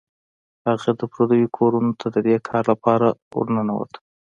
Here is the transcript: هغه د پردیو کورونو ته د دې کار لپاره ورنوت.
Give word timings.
هغه 0.67 0.89
د 0.99 1.01
پردیو 1.13 1.53
کورونو 1.57 1.91
ته 1.99 2.07
د 2.15 2.17
دې 2.27 2.37
کار 2.47 2.63
لپاره 2.71 3.07
ورنوت. 3.37 3.91